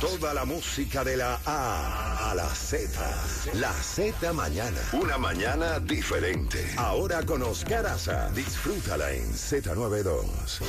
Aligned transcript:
Toda 0.00 0.32
la 0.32 0.44
música 0.44 1.02
de 1.02 1.16
la 1.16 1.40
A 1.44 2.30
a 2.30 2.34
la 2.36 2.46
Z. 2.46 2.88
La 3.54 3.72
Z 3.72 4.32
mañana. 4.32 4.78
Una 4.92 5.18
mañana 5.18 5.80
diferente. 5.80 6.64
Ahora 6.76 7.26
con 7.26 7.42
Oscar 7.42 7.84
Aza. 7.84 8.30
Disfrútala 8.30 9.12
en 9.12 9.24
Z92. 9.24 10.60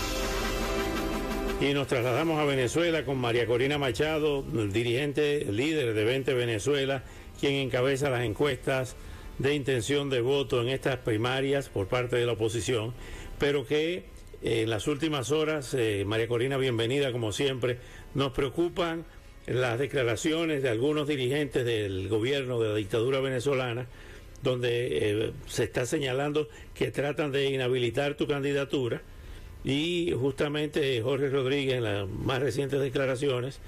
Y 1.61 1.73
nos 1.75 1.85
trasladamos 1.85 2.39
a 2.39 2.45
Venezuela 2.45 3.05
con 3.05 3.19
María 3.19 3.45
Corina 3.45 3.77
Machado, 3.77 4.41
dirigente 4.41 5.45
líder 5.45 5.93
de 5.93 6.05
20 6.05 6.33
Venezuela, 6.33 7.03
quien 7.39 7.53
encabeza 7.53 8.09
las 8.09 8.23
encuestas 8.23 8.95
de 9.37 9.53
intención 9.53 10.09
de 10.09 10.21
voto 10.21 10.59
en 10.63 10.69
estas 10.69 10.97
primarias 10.97 11.69
por 11.69 11.87
parte 11.87 12.15
de 12.15 12.25
la 12.25 12.31
oposición, 12.31 12.95
pero 13.37 13.63
que 13.67 14.05
en 14.41 14.69
las 14.69 14.87
últimas 14.87 15.31
horas, 15.31 15.73
eh, 15.73 16.03
María 16.07 16.27
Corina, 16.27 16.57
bienvenida 16.57 17.11
como 17.11 17.31
siempre, 17.31 17.77
nos 18.15 18.31
preocupan 18.31 19.05
las 19.47 19.79
declaraciones 19.79 20.61
de 20.61 20.69
algunos 20.69 21.07
dirigentes 21.07 21.65
del 21.65 22.07
gobierno 22.07 22.59
de 22.59 22.69
la 22.69 22.75
dictadura 22.75 23.19
venezolana, 23.19 23.87
donde 24.43 24.87
eh, 24.91 25.31
se 25.47 25.63
está 25.63 25.85
señalando 25.85 26.47
que 26.73 26.91
tratan 26.91 27.31
de 27.31 27.49
inhabilitar 27.49 28.15
tu 28.15 28.27
candidatura 28.27 29.01
y 29.63 30.13
justamente 30.17 31.01
Jorge 31.01 31.29
Rodríguez 31.29 31.75
en 31.75 31.83
las 31.83 32.07
más 32.07 32.39
recientes 32.41 32.79
declaraciones 32.79 33.59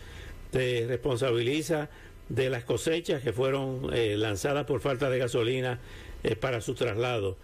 te 0.51 0.85
responsabiliza 0.87 1.89
de 2.29 2.49
las 2.49 2.63
cosechas 2.63 3.21
que 3.21 3.33
fueron 3.33 3.89
eh, 3.93 4.15
lanzadas 4.17 4.65
por 4.65 4.79
falta 4.79 5.09
de 5.09 5.17
gasolina 5.17 5.79
eh, 6.23 6.35
para 6.35 6.61
su 6.61 6.75
traslado. 6.75 7.37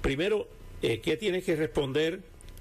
primero, 0.00 0.48
¿qué 0.80 1.16
tienes 1.18 1.44
que 1.44 1.56
responder 1.56 2.20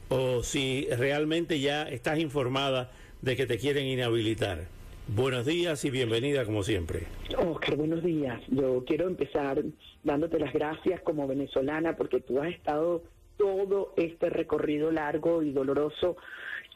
o 0.10 0.44
si 0.44 0.88
realmente 0.98 1.60
ya 1.60 1.84
estás 1.84 2.20
informada 2.20 2.92
de 3.22 3.36
que 3.36 3.46
te 3.46 3.58
quieren 3.58 3.86
inhabilitar. 3.86 4.66
Buenos 5.08 5.46
días 5.46 5.86
y 5.86 5.90
bienvenida 5.90 6.46
como 6.46 6.64
siempre. 6.64 7.04
Oscar, 7.38 7.76
buenos 7.78 8.04
días. 8.04 8.42
Yo 8.48 8.84
quiero 8.86 9.08
empezar 9.08 9.64
dándote 10.04 10.38
las 10.40 10.54
gracias 10.54 11.02
como 11.02 11.28
venezolana 11.28 11.96
porque 11.96 12.20
tú 12.20 12.42
has 12.42 12.50
estado 12.50 13.04
todo 13.38 13.94
este 13.96 14.30
recorrido 14.30 14.92
largo 14.92 15.44
y 15.44 15.52
doloroso 15.52 16.18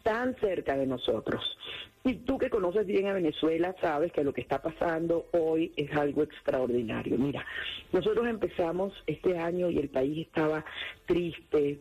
tan 0.03 0.35
cerca 0.37 0.77
de 0.77 0.87
nosotros. 0.87 1.57
Y 2.03 2.15
tú 2.15 2.37
que 2.39 2.49
conoces 2.49 2.87
bien 2.87 3.07
a 3.07 3.13
Venezuela 3.13 3.75
sabes 3.79 4.11
que 4.11 4.23
lo 4.23 4.33
que 4.33 4.41
está 4.41 4.61
pasando 4.61 5.27
hoy 5.33 5.71
es 5.75 5.91
algo 5.95 6.23
extraordinario. 6.23 7.17
Mira, 7.17 7.45
nosotros 7.91 8.27
empezamos 8.27 8.93
este 9.05 9.37
año 9.37 9.69
y 9.69 9.77
el 9.77 9.89
país 9.89 10.25
estaba 10.25 10.65
triste, 11.05 11.79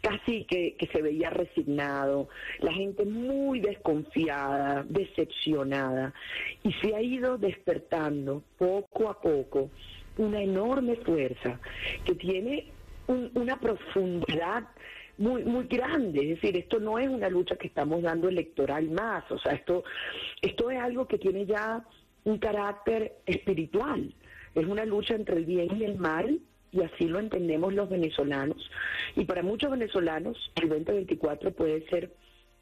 casi 0.00 0.44
que, 0.44 0.76
se 0.92 1.02
veía 1.02 1.30
resignado, 1.30 2.28
la 2.60 2.72
gente 2.72 3.04
muy 3.04 3.60
desconfiada, 3.60 4.84
decepcionada, 4.88 6.12
y 6.62 6.72
se 6.74 6.94
ha 6.94 7.02
ido 7.02 7.38
despertando 7.38 8.42
poco 8.58 9.08
a 9.08 9.20
poco 9.20 9.70
una 10.18 10.42
enorme 10.42 10.96
fuerza 10.96 11.58
que 12.04 12.14
tiene 12.14 12.66
una 13.06 13.58
profundidad 13.58 14.64
muy 15.18 15.44
muy 15.44 15.66
grande, 15.66 16.22
es 16.22 16.40
decir, 16.40 16.56
esto 16.56 16.78
no 16.78 16.98
es 16.98 17.08
una 17.08 17.28
lucha 17.28 17.56
que 17.56 17.66
estamos 17.66 18.02
dando 18.02 18.28
electoral 18.28 18.88
más, 18.90 19.30
o 19.30 19.38
sea, 19.38 19.52
esto 19.52 19.84
esto 20.40 20.70
es 20.70 20.78
algo 20.78 21.06
que 21.06 21.18
tiene 21.18 21.44
ya 21.46 21.84
un 22.24 22.38
carácter 22.38 23.16
espiritual, 23.26 24.14
es 24.54 24.66
una 24.66 24.84
lucha 24.84 25.14
entre 25.14 25.36
el 25.36 25.44
bien 25.44 25.76
y 25.78 25.84
el 25.84 25.96
mal 25.96 26.40
y 26.72 26.82
así 26.82 27.04
lo 27.04 27.18
entendemos 27.18 27.74
los 27.74 27.88
venezolanos. 27.88 28.70
Y 29.16 29.24
para 29.24 29.42
muchos 29.42 29.70
venezolanos 29.70 30.52
el 30.56 30.68
2024 30.68 31.52
puede 31.52 31.86
ser 31.88 32.14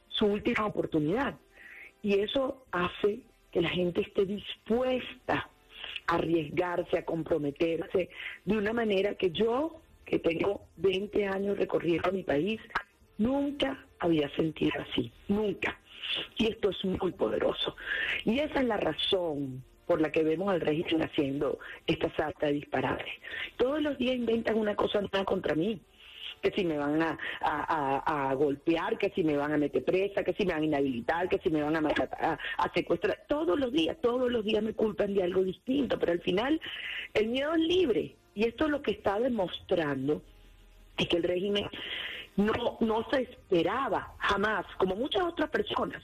su 0.08 0.26
última 0.26 0.66
oportunidad. 0.66 1.36
Y 2.02 2.20
eso 2.20 2.64
hace 2.70 3.20
que 3.50 3.60
la 3.60 3.70
gente 3.70 4.02
esté 4.02 4.24
dispuesta 4.24 5.50
a 6.06 6.14
arriesgarse, 6.14 6.98
a 6.98 7.04
comprometerse 7.04 8.08
de 8.44 8.56
una 8.56 8.72
manera 8.72 9.14
que 9.14 9.30
yo, 9.30 9.80
que 10.04 10.18
tengo 10.18 10.62
20 10.76 11.26
años 11.26 11.58
recorriendo 11.58 12.12
mi 12.12 12.22
país, 12.22 12.60
nunca 13.18 13.84
había 13.98 14.28
sentido 14.36 14.80
así, 14.80 15.12
nunca. 15.28 15.78
Y 16.38 16.46
esto 16.48 16.70
es 16.70 16.84
muy 16.84 17.12
poderoso. 17.12 17.76
Y 18.24 18.38
esa 18.38 18.60
es 18.60 18.66
la 18.66 18.78
razón 18.78 19.62
por 19.88 20.00
la 20.00 20.12
que 20.12 20.22
vemos 20.22 20.50
al 20.50 20.60
régimen 20.60 21.02
haciendo 21.02 21.58
esta 21.86 22.14
salta 22.14 22.46
de 22.46 22.52
disparates. 22.52 23.12
Todos 23.56 23.82
los 23.82 23.98
días 23.98 24.14
inventan 24.14 24.56
una 24.56 24.76
cosa 24.76 25.00
nueva 25.00 25.24
contra 25.24 25.54
mí 25.54 25.80
que 26.40 26.52
si 26.52 26.64
me 26.64 26.78
van 26.78 27.02
a, 27.02 28.34
golpear, 28.34 28.96
que 28.96 29.10
si 29.10 29.24
me 29.24 29.36
van 29.36 29.52
a 29.52 29.58
meter 29.58 29.84
presa, 29.84 30.22
que 30.22 30.34
si 30.34 30.44
me 30.44 30.52
van 30.52 30.62
a 30.62 30.66
inhabilitar, 30.66 31.28
que 31.28 31.38
si 31.38 31.50
me 31.50 31.62
van 31.62 31.74
a, 31.74 31.80
a, 32.20 32.38
a, 32.58 32.72
secuestrar. 32.72 33.24
Todos 33.26 33.58
los 33.58 33.72
días, 33.72 33.96
todos 34.00 34.30
los 34.30 34.44
días 34.44 34.62
me 34.62 34.72
culpan 34.72 35.14
de 35.14 35.24
algo 35.24 35.42
distinto, 35.42 35.98
pero 35.98 36.12
al 36.12 36.20
final 36.20 36.60
el 37.14 37.28
miedo 37.28 37.54
es 37.54 37.60
libre. 37.60 38.14
Y 38.36 38.44
esto 38.44 38.66
es 38.66 38.70
lo 38.70 38.82
que 38.82 38.92
está 38.92 39.18
demostrando 39.18 40.22
es 40.96 41.08
que 41.08 41.16
el 41.16 41.24
régimen 41.24 41.66
no, 42.36 42.76
no 42.80 43.08
se 43.10 43.22
esperaba 43.22 44.14
jamás, 44.18 44.64
como 44.76 44.94
muchas 44.94 45.22
otras 45.22 45.50
personas, 45.50 46.02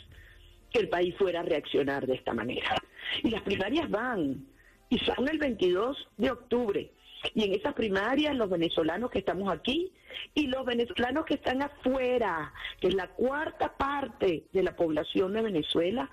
que 0.72 0.80
el 0.80 0.88
país 0.88 1.14
fuera 1.16 1.40
a 1.40 1.44
reaccionar 1.44 2.06
de 2.06 2.14
esta 2.14 2.34
manera. 2.34 2.74
Y 3.22 3.30
las 3.30 3.42
primarias 3.42 3.90
van, 3.90 4.46
y 4.88 4.98
son 4.98 5.28
el 5.28 5.38
22 5.38 6.08
de 6.16 6.30
octubre. 6.30 6.90
Y 7.34 7.44
en 7.44 7.54
esas 7.54 7.72
primarias 7.74 8.36
los 8.36 8.50
venezolanos 8.50 9.10
que 9.10 9.20
estamos 9.20 9.52
aquí 9.52 9.92
y 10.34 10.46
los 10.46 10.64
venezolanos 10.66 11.24
que 11.24 11.34
están 11.34 11.62
afuera, 11.62 12.52
que 12.80 12.88
es 12.88 12.94
la 12.94 13.08
cuarta 13.08 13.76
parte 13.76 14.44
de 14.52 14.62
la 14.62 14.76
población 14.76 15.32
de 15.32 15.42
Venezuela, 15.42 16.10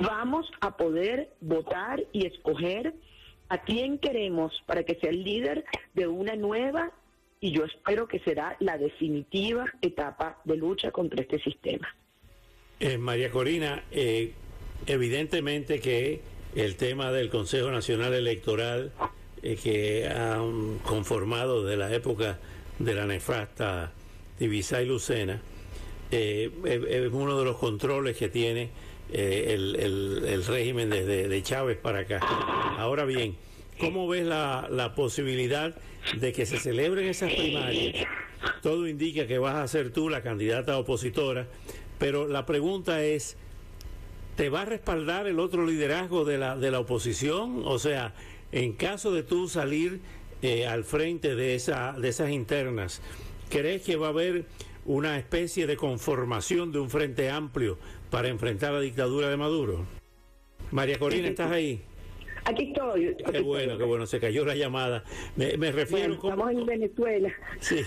vamos 0.00 0.50
a 0.60 0.76
poder 0.76 1.32
votar 1.40 2.02
y 2.12 2.26
escoger 2.26 2.94
a 3.48 3.58
quién 3.58 3.98
queremos 3.98 4.62
para 4.66 4.82
que 4.82 4.96
sea 4.96 5.10
el 5.10 5.22
líder 5.22 5.64
de 5.94 6.06
una 6.06 6.34
nueva 6.34 6.90
y 7.40 7.52
yo 7.52 7.64
espero 7.64 8.06
que 8.06 8.20
será 8.20 8.56
la 8.60 8.78
definitiva 8.78 9.66
etapa 9.82 10.40
de 10.44 10.56
lucha 10.56 10.90
contra 10.90 11.20
este 11.20 11.40
sistema. 11.40 11.94
Eh, 12.78 12.98
María 12.98 13.30
Corina, 13.30 13.84
eh, 13.90 14.32
evidentemente 14.86 15.80
que 15.80 16.20
el 16.54 16.76
tema 16.76 17.12
del 17.12 17.30
Consejo 17.30 17.70
Nacional 17.70 18.14
Electoral 18.14 18.92
eh, 19.42 19.56
que 19.62 20.08
han 20.08 20.78
conformado 20.78 21.64
de 21.64 21.76
la 21.76 21.92
época 21.94 22.38
de 22.78 22.94
la 22.94 23.06
nefasta 23.06 23.92
Divisa 24.38 24.82
y 24.82 24.86
Lucena 24.86 25.40
es 26.10 26.50
uno 27.10 27.38
de 27.38 27.44
los 27.44 27.56
controles 27.56 28.16
que 28.18 28.28
tiene 28.28 28.68
el, 29.10 30.44
régimen 30.46 30.90
desde 30.90 31.26
de 31.26 31.42
Chávez 31.42 31.78
para 31.78 32.00
acá. 32.00 32.20
Ahora 32.76 33.06
bien, 33.06 33.36
¿cómo 33.80 34.06
ves 34.08 34.26
la, 34.26 34.68
la 34.70 34.94
posibilidad 34.94 35.74
de 36.18 36.32
que 36.34 36.44
se 36.44 36.58
celebren 36.58 37.08
esas 37.08 37.32
primarias? 37.32 38.06
Todo 38.60 38.86
indica 38.86 39.26
que 39.26 39.38
vas 39.38 39.54
a 39.54 39.66
ser 39.68 39.90
tú 39.90 40.10
la 40.10 40.22
candidata 40.22 40.76
opositora 40.76 41.46
pero 42.02 42.26
la 42.26 42.46
pregunta 42.46 43.04
es, 43.04 43.36
¿te 44.36 44.48
va 44.48 44.62
a 44.62 44.64
respaldar 44.64 45.26
el 45.26 45.38
otro 45.38 45.66
liderazgo 45.66 46.24
de 46.24 46.38
la, 46.38 46.56
de 46.56 46.70
la 46.70 46.80
oposición? 46.80 47.62
O 47.64 47.78
sea, 47.78 48.14
en 48.50 48.72
caso 48.72 49.12
de 49.12 49.22
tú 49.22 49.48
salir 49.48 50.00
eh, 50.42 50.66
al 50.66 50.84
frente 50.84 51.34
de, 51.34 51.54
esa, 51.54 51.92
de 51.92 52.08
esas 52.08 52.30
internas, 52.30 53.02
¿crees 53.48 53.82
que 53.82 53.96
va 53.96 54.08
a 54.08 54.10
haber 54.10 54.44
una 54.84 55.18
especie 55.18 55.66
de 55.66 55.76
conformación 55.76 56.72
de 56.72 56.80
un 56.80 56.90
frente 56.90 57.30
amplio 57.30 57.78
para 58.10 58.28
enfrentar 58.28 58.72
la 58.72 58.80
dictadura 58.80 59.28
de 59.28 59.36
Maduro? 59.36 59.86
María 60.70 60.98
Corina, 60.98 61.28
¿estás 61.28 61.50
ahí? 61.50 61.82
Aquí 62.44 62.72
estoy. 62.72 63.14
qué 63.30 63.40
bueno, 63.40 63.78
qué 63.78 63.84
bueno, 63.84 64.04
se 64.04 64.18
cayó 64.18 64.44
la 64.44 64.56
llamada. 64.56 65.04
Me, 65.36 65.54
refiero... 65.70 66.14
estamos 66.14 66.50
en 66.50 66.66
Venezuela. 66.66 67.32
Sí, 67.60 67.84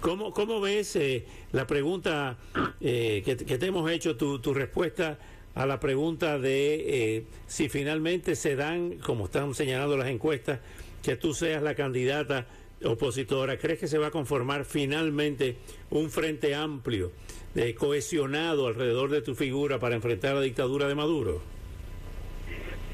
¿cómo, 0.00 0.32
cómo 0.32 0.60
ves 0.60 0.94
eh, 0.94 1.24
la 1.50 1.66
pregunta 1.66 2.38
eh, 2.80 3.22
que, 3.24 3.34
te 3.34 3.66
hemos 3.66 3.90
hecho, 3.90 4.16
tu, 4.16 4.38
tu 4.38 4.54
respuesta 4.54 5.18
a 5.54 5.66
la 5.66 5.78
pregunta 5.78 6.38
de 6.38 7.16
eh, 7.16 7.24
si 7.46 7.68
finalmente 7.68 8.34
se 8.34 8.56
dan, 8.56 8.98
como 8.98 9.26
están 9.26 9.54
señalando 9.54 9.96
las 9.96 10.08
encuestas, 10.08 10.60
que 11.02 11.16
tú 11.16 11.34
seas 11.34 11.62
la 11.62 11.74
candidata 11.74 12.46
opositora, 12.84 13.56
¿crees 13.56 13.78
que 13.78 13.86
se 13.86 13.98
va 13.98 14.08
a 14.08 14.10
conformar 14.10 14.64
finalmente 14.64 15.56
un 15.90 16.10
frente 16.10 16.54
amplio, 16.54 17.12
cohesionado 17.78 18.66
alrededor 18.66 19.10
de 19.10 19.22
tu 19.22 19.34
figura 19.34 19.78
para 19.78 19.94
enfrentar 19.94 20.34
la 20.34 20.40
dictadura 20.40 20.88
de 20.88 20.94
Maduro? 20.94 21.40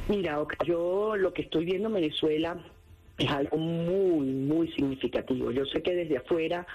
Mira, 0.08 0.38
yo 0.66 1.16
lo 1.16 1.32
que 1.32 1.42
estoy 1.42 1.64
viendo 1.64 1.88
en 1.88 1.94
Venezuela 1.94 2.58
es 3.16 3.30
algo 3.30 3.56
muy, 3.56 4.26
muy 4.26 4.68
significativo. 4.72 5.50
Yo 5.50 5.64
sé 5.66 5.82
que 5.82 5.94
desde 5.94 6.18
afuera 6.18 6.66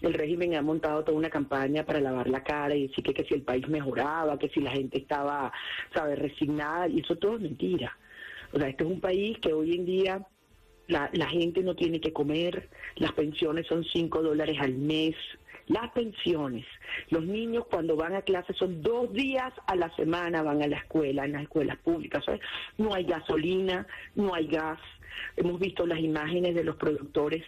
el 0.00 0.14
régimen 0.14 0.54
ha 0.54 0.62
montado 0.62 1.04
toda 1.04 1.16
una 1.16 1.30
campaña 1.30 1.84
para 1.84 2.00
lavar 2.00 2.28
la 2.28 2.42
cara 2.42 2.74
y 2.74 2.88
decir 2.88 3.04
que, 3.04 3.14
que 3.14 3.24
si 3.24 3.34
el 3.34 3.42
país 3.42 3.68
mejoraba, 3.68 4.38
que 4.38 4.48
si 4.48 4.60
la 4.60 4.70
gente 4.70 4.98
estaba, 4.98 5.52
sabe, 5.92 6.16
resignada, 6.16 6.88
y 6.88 7.00
eso 7.00 7.16
todo 7.16 7.36
es 7.36 7.42
mentira. 7.42 7.96
O 8.52 8.58
sea, 8.58 8.68
este 8.68 8.84
es 8.84 8.90
un 8.90 9.00
país 9.00 9.38
que 9.38 9.52
hoy 9.52 9.74
en 9.74 9.84
día 9.84 10.26
la, 10.86 11.10
la 11.12 11.26
gente 11.26 11.62
no 11.62 11.74
tiene 11.74 12.00
que 12.00 12.12
comer, 12.12 12.68
las 12.96 13.12
pensiones 13.12 13.66
son 13.66 13.84
5 13.84 14.22
dólares 14.22 14.56
al 14.60 14.74
mes, 14.74 15.14
las 15.68 15.90
pensiones. 15.92 16.64
Los 17.10 17.24
niños 17.24 17.66
cuando 17.70 17.94
van 17.96 18.14
a 18.14 18.22
clase 18.22 18.54
son 18.54 18.82
dos 18.82 19.12
días 19.12 19.52
a 19.66 19.76
la 19.76 19.94
semana 19.96 20.42
van 20.42 20.62
a 20.62 20.66
la 20.66 20.78
escuela, 20.78 21.24
en 21.24 21.32
las 21.32 21.42
escuelas 21.42 21.76
públicas. 21.78 22.24
No 22.78 22.94
hay 22.94 23.04
gasolina, 23.04 23.86
no 24.14 24.34
hay 24.34 24.46
gas. 24.46 24.78
Hemos 25.36 25.60
visto 25.60 25.86
las 25.86 25.98
imágenes 25.98 26.54
de 26.54 26.64
los 26.64 26.76
productores 26.76 27.44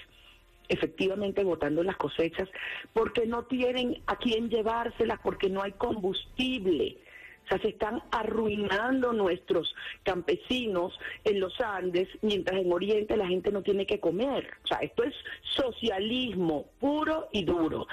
efectivamente 0.71 1.45
botando 1.45 1.83
las 1.83 1.97
cosechas 1.97 2.49
porque 2.93 3.27
no 3.27 3.45
tienen 3.45 4.03
a 4.07 4.17
quién 4.17 4.49
llevárselas, 4.49 5.21
porque 5.23 5.51
no 5.51 5.63
hay 5.63 5.73
combustible 5.73 6.97
sea, 7.51 7.59
se 7.61 7.69
están 7.69 8.03
arruinando 8.11 9.13
nuestros 9.13 9.75
campesinos 10.05 10.99
en 11.25 11.41
los 11.41 11.61
Andes, 11.61 12.09
mientras 12.23 12.61
en 12.61 12.73
Oriente 12.73 13.17
la 13.17 13.27
gente 13.27 13.51
no 13.51 13.63
tiene 13.63 13.87
que 13.87 14.01
comer. 14.01 14.49
O 14.65 14.67
sea, 14.67 14.79
esto 14.79 15.03
es 15.03 15.15
socialismo 15.43 16.67
puro 16.79 17.29
y 17.33 17.45
duro. 17.45 17.87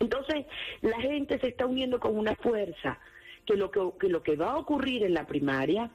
Entonces, 0.00 0.46
la 0.80 1.00
gente 1.00 1.38
se 1.38 1.48
está 1.48 1.66
uniendo 1.66 2.00
con 2.00 2.16
una 2.16 2.34
fuerza 2.36 2.98
que 3.46 3.56
lo 3.56 3.70
que, 3.70 3.80
que 4.00 4.08
lo 4.08 4.22
que 4.22 4.36
va 4.36 4.52
a 4.52 4.58
ocurrir 4.58 5.04
en 5.04 5.14
la 5.14 5.26
primaria 5.26 5.90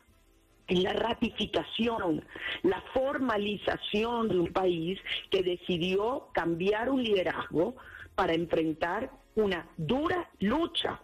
la 0.69 0.93
ratificación, 0.93 2.23
la 2.63 2.81
formalización 2.93 4.29
de 4.29 4.39
un 4.39 4.53
país 4.53 4.99
que 5.29 5.43
decidió 5.43 6.27
cambiar 6.33 6.89
un 6.89 7.03
liderazgo 7.03 7.75
para 8.15 8.33
enfrentar 8.33 9.11
una 9.35 9.67
dura 9.77 10.29
lucha. 10.39 11.01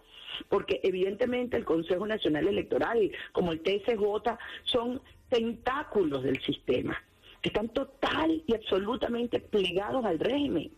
Porque 0.48 0.80
evidentemente 0.82 1.56
el 1.56 1.64
Consejo 1.64 2.06
Nacional 2.06 2.48
Electoral, 2.48 3.10
como 3.32 3.52
el 3.52 3.60
TSJ, 3.60 4.36
son 4.64 5.00
tentáculos 5.28 6.24
del 6.24 6.42
sistema 6.42 7.00
que 7.44 7.50
están 7.50 7.68
total 7.68 8.42
y 8.46 8.54
absolutamente 8.54 9.38
plegados 9.38 10.02
al 10.06 10.18
régimen. 10.18 10.72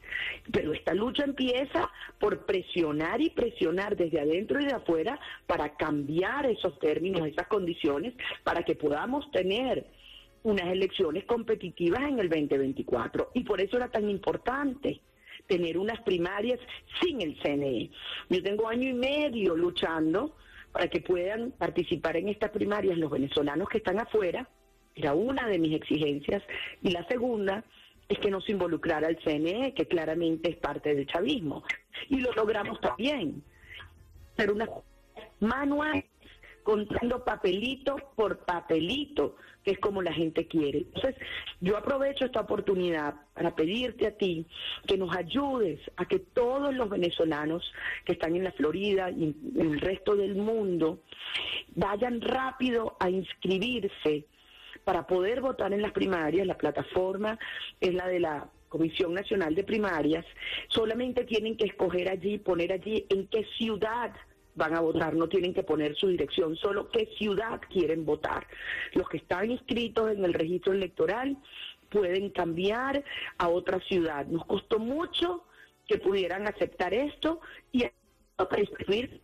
Pero 0.53 0.73
esta 0.73 0.95
lucha 0.95 1.23
empieza 1.23 1.89
por 2.19 2.45
presionar 2.45 3.21
y 3.21 3.31
presionar 3.31 3.97
desde 3.97 4.19
adentro 4.19 4.61
y 4.61 4.65
de 4.65 4.73
afuera 4.73 5.17
para 5.47 5.77
cambiar 5.77 6.45
esos 6.47 6.77
términos, 6.81 7.25
esas 7.25 7.47
condiciones, 7.47 8.15
para 8.43 8.65
que 8.65 8.75
podamos 8.75 9.31
tener 9.31 9.87
unas 10.43 10.67
elecciones 10.67 11.25
competitivas 11.25 12.01
en 12.01 12.19
el 12.19 12.29
2024. 12.29 13.31
Y 13.35 13.45
por 13.45 13.61
eso 13.61 13.77
era 13.77 13.89
tan 13.89 14.11
importante 14.11 15.01
tener 15.47 15.79
unas 15.79 16.01
primarias 16.01 16.59
sin 17.01 17.23
el 17.23 17.41
CNE. 17.43 17.93
Yo 18.29 18.43
tengo 18.43 18.67
año 18.67 18.89
y 18.89 18.95
medio 18.95 19.55
luchando 19.55 20.35
para 20.73 20.89
que 20.89 21.01
puedan 21.01 21.53
participar 21.53 22.17
en 22.17 22.29
estas 22.29 22.51
primarias 22.51 22.99
los 22.99 23.09
venezolanos 23.09 23.69
que 23.69 23.79
están 23.79 24.01
afuera, 24.01 24.49
era 24.97 25.15
una 25.15 25.47
de 25.47 25.59
mis 25.59 25.75
exigencias, 25.75 26.43
y 26.83 26.91
la 26.91 27.07
segunda 27.07 27.63
es 28.09 28.19
que 28.19 28.31
no 28.31 28.41
se 28.41 28.53
involucrara 28.53 29.09
el 29.09 29.19
CNE, 29.19 29.75
que 29.75 29.87
claramente 29.87 30.51
es 30.51 30.57
parte 30.57 30.95
del 30.95 31.07
chavismo. 31.07 31.65
Y 32.09 32.21
lo 32.21 32.33
logramos 32.33 32.81
también. 32.81 33.43
Pero 34.37 34.55
una 34.55 34.69
manual 35.41 36.05
contando 36.63 37.25
papelito 37.25 37.97
por 38.17 38.39
papelito, 38.39 39.37
que 39.63 39.73
es 39.73 39.79
como 39.79 40.03
la 40.03 40.13
gente 40.13 40.49
quiere. 40.49 40.79
Entonces, 40.79 41.15
yo 41.61 41.77
aprovecho 41.77 42.25
esta 42.25 42.41
oportunidad 42.41 43.15
para 43.35 43.55
pedirte 43.55 44.07
a 44.09 44.17
ti 44.17 44.47
que 44.87 44.97
nos 44.97 45.15
ayudes 45.15 45.81
a 45.97 46.07
que 46.07 46.19
todos 46.19 46.75
los 46.75 46.89
venezolanos 46.89 47.73
que 48.05 48.15
están 48.15 48.35
en 48.35 48.45
la 48.45 48.53
Florida 48.53 49.11
y 49.11 49.35
en 49.55 49.61
el 49.61 49.81
resto 49.81 50.17
del 50.17 50.35
mundo 50.35 51.03
vayan 51.77 52.21
rápido 52.21 52.97
a 52.99 53.11
inscribirse 53.11 54.27
para 54.87 55.05
poder 55.05 55.41
votar 55.41 55.73
en 55.73 55.83
las 55.83 55.91
primarias. 55.91 56.47
La 56.47 56.57
plataforma 56.57 57.37
es 57.81 57.93
la 57.93 58.07
de 58.07 58.21
la 58.21 58.49
Comisión 58.69 59.15
Nacional 59.15 59.53
de 59.57 59.65
Primarias. 59.65 60.25
Solamente 60.69 61.25
tienen 61.25 61.57
que 61.57 61.65
escoger 61.65 62.09
allí, 62.09 62.39
poner 62.39 62.73
allí 62.73 63.05
en 63.09 63.27
qué 63.27 63.45
ciudad 63.59 64.13
van 64.55 64.77
a 64.77 64.81
votar, 64.81 65.15
no 65.15 65.29
tienen 65.29 65.53
que 65.53 65.65
poner 65.65 65.97
su 65.97 66.07
dirección, 66.07 66.55
solo 66.55 66.89
qué 66.89 67.07
ciudad 67.19 67.61
quieren 67.69 68.07
votar. 68.07 68.47
Los 68.93 69.09
que 69.09 69.17
están 69.17 69.51
inscritos 69.51 70.13
en 70.13 70.25
el 70.25 70.33
registro 70.33 70.73
electoral 70.73 71.37
pueden 71.91 72.31
cambiar 72.31 73.03
a 73.39 73.49
otra 73.49 73.81
ciudad. 73.81 74.25
Nos 74.27 74.47
costó 74.47 74.79
mucho 74.79 75.47
que 75.89 75.99
pudieran 75.99 76.47
aceptar 76.47 76.95
esto 76.95 77.41
y 77.73 77.87
para 78.37 78.61
inscribir 78.61 79.21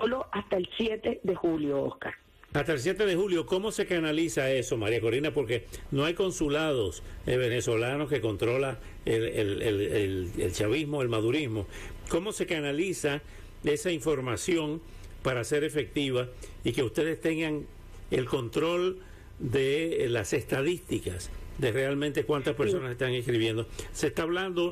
solo 0.00 0.26
hasta 0.32 0.56
el 0.56 0.68
7 0.76 1.20
de 1.22 1.34
julio, 1.36 1.84
Oscar. 1.84 2.21
Hasta 2.52 2.74
el 2.74 2.80
7 2.80 3.06
de 3.06 3.16
julio, 3.16 3.46
¿cómo 3.46 3.72
se 3.72 3.86
canaliza 3.86 4.50
eso, 4.50 4.76
María 4.76 5.00
Corina? 5.00 5.32
Porque 5.32 5.64
no 5.90 6.04
hay 6.04 6.12
consulados 6.12 7.02
eh, 7.26 7.38
venezolanos 7.38 8.10
que 8.10 8.20
controla 8.20 8.78
el, 9.06 9.62
el, 9.62 10.52
chavismo, 10.52 11.00
el 11.00 11.08
madurismo. 11.08 11.66
¿Cómo 12.10 12.32
se 12.32 12.46
canaliza 12.46 13.22
esa 13.64 13.90
información 13.90 14.82
para 15.22 15.44
ser 15.44 15.64
efectiva 15.64 16.28
y 16.62 16.72
que 16.72 16.82
ustedes 16.82 17.20
tengan 17.20 17.64
el 18.10 18.26
control 18.26 18.98
de 19.38 20.06
las 20.10 20.34
estadísticas 20.34 21.30
de 21.58 21.72
realmente 21.72 22.24
cuántas 22.24 22.54
personas 22.54 22.92
están 22.92 23.12
escribiendo. 23.12 23.66
Se 23.92 24.08
está 24.08 24.22
hablando, 24.22 24.70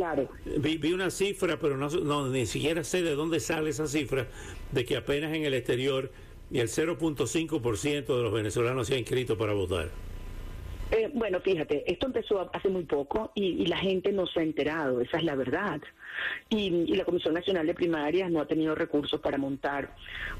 vi, 0.59 0.93
una 0.93 1.11
cifra, 1.11 1.59
pero 1.59 1.77
no, 1.77 1.89
no, 1.89 2.29
ni 2.29 2.47
siquiera 2.47 2.85
sé 2.85 3.03
de 3.03 3.15
dónde 3.15 3.41
sale 3.41 3.71
esa 3.71 3.87
cifra, 3.87 4.27
de 4.73 4.85
que 4.85 4.97
apenas 4.97 5.35
en 5.35 5.45
el 5.45 5.55
exterior 5.55 6.11
el 6.59 6.69
0.5% 6.69 8.17
de 8.17 8.23
los 8.23 8.33
venezolanos 8.33 8.89
se 8.89 8.95
ha 8.95 8.99
inscrito 8.99 9.39
para 9.39 9.53
votar. 9.53 10.10
Eh, 10.91 11.09
bueno, 11.15 11.41
fíjate, 11.41 11.85
esto 11.91 12.07
empezó 12.07 12.51
hace 12.53 12.69
muy 12.69 12.83
poco 12.85 13.31
y, 13.35 13.67
la 13.67 13.77
gente 13.77 14.11
no 14.13 14.27
se 14.27 14.41
ha 14.41 14.43
enterado, 14.43 15.01
esa 15.01 15.19
es 15.19 15.25
la 15.25 15.37
verdad. 15.37 15.81
Y, 16.49 16.71
la 16.97 17.05
Comisión 17.05 17.35
Nacional 17.35 17.67
de 17.67 17.75
Primarias 17.75 18.31
no 18.31 18.41
ha 18.41 18.47
tenido 18.47 18.75
recursos 18.75 19.21
para 19.21 19.39
montar 19.39 19.95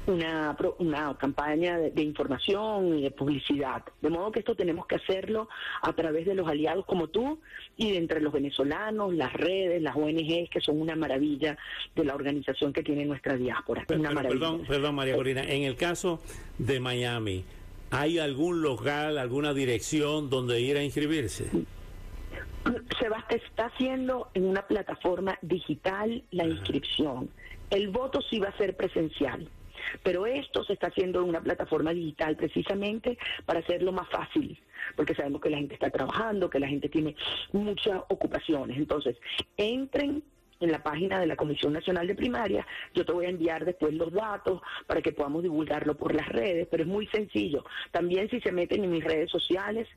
una, 0.07 0.57
una 0.79 1.17
campaña 1.17 1.77
de, 1.77 2.01
información 2.01 2.97
y 2.97 3.03
de 3.03 3.11
publicidad. 3.11 3.83
De 4.01 4.09
modo 4.09 4.31
que 4.31 4.39
esto 4.39 4.55
tenemos 4.55 4.85
que 4.87 4.95
hacerlo 4.95 5.47
a 5.81 5.93
través 5.93 6.25
de 6.25 6.35
los 6.35 6.47
aliados 6.47 6.85
como 6.85 7.07
tú 7.07 7.39
y 7.77 7.91
de 7.91 7.97
entre 7.97 8.19
los 8.19 8.33
venezolanos, 8.33 9.13
las 9.13 9.31
redes, 9.31 9.81
las 9.81 9.95
ONGs, 9.95 10.49
que 10.49 10.59
son 10.59 10.81
una 10.81 10.95
maravilla 10.95 11.57
de 11.95 12.03
la 12.03 12.13
organización 12.13 12.73
que 12.73 12.83
tiene 12.83 13.05
nuestra 13.05 13.37
diáspora. 13.37 13.85
perdón, 13.87 14.63
perdón, 14.67 14.95
María 14.95 15.15
Corina, 15.15 15.43
en 15.43 15.63
el 15.63 15.77
caso 15.77 16.21
de 16.57 16.79
Miami, 16.81 17.45
¿Hay 17.91 18.19
algún 18.19 18.61
local, 18.61 19.17
alguna 19.17 19.53
dirección 19.53 20.29
donde 20.29 20.61
ir 20.61 20.77
a 20.77 20.83
inscribirse? 20.83 21.49
Se 22.97 23.09
va, 23.09 23.25
está 23.29 23.65
haciendo 23.65 24.29
en 24.33 24.45
una 24.45 24.65
plataforma 24.65 25.37
digital 25.41 26.23
la 26.31 26.45
inscripción. 26.45 27.29
El 27.69 27.89
voto 27.89 28.21
sí 28.21 28.39
va 28.39 28.47
a 28.47 28.57
ser 28.57 28.77
presencial, 28.77 29.45
pero 30.03 30.25
esto 30.25 30.63
se 30.63 30.73
está 30.73 30.87
haciendo 30.87 31.21
en 31.21 31.27
una 31.29 31.41
plataforma 31.41 31.91
digital 31.91 32.37
precisamente 32.37 33.17
para 33.45 33.59
hacerlo 33.59 33.91
más 33.91 34.07
fácil, 34.09 34.57
porque 34.95 35.13
sabemos 35.13 35.41
que 35.41 35.49
la 35.49 35.57
gente 35.57 35.73
está 35.73 35.89
trabajando, 35.89 36.49
que 36.49 36.59
la 36.59 36.69
gente 36.69 36.87
tiene 36.87 37.15
muchas 37.51 38.03
ocupaciones. 38.07 38.77
Entonces, 38.77 39.17
entren 39.57 40.23
en 40.61 40.71
la 40.71 40.81
página 40.81 41.19
de 41.19 41.27
la 41.27 41.35
Comisión 41.35 41.73
Nacional 41.73 42.07
de 42.07 42.15
Primaria. 42.15 42.65
Yo 42.93 43.05
te 43.05 43.11
voy 43.11 43.25
a 43.25 43.29
enviar 43.29 43.65
después 43.65 43.93
los 43.93 44.11
datos 44.13 44.61
para 44.87 45.01
que 45.01 45.11
podamos 45.11 45.43
divulgarlo 45.43 45.95
por 45.95 46.15
las 46.15 46.29
redes, 46.29 46.67
pero 46.69 46.83
es 46.83 46.89
muy 46.89 47.07
sencillo. 47.07 47.65
También 47.91 48.29
si 48.29 48.39
se 48.41 48.51
meten 48.51 48.83
en 48.83 48.91
mis 48.91 49.03
redes 49.03 49.29
sociales, 49.29 49.87